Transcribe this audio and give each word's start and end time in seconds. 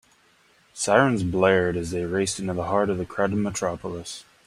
Sirens 0.73 1.21
blared 1.21 1.77
as 1.77 1.91
they 1.91 2.03
raced 2.05 2.39
into 2.39 2.53
the 2.53 2.63
heart 2.63 2.89
of 2.89 2.97
the 2.97 3.05
crowded 3.05 3.35
metropolis. 3.35 4.25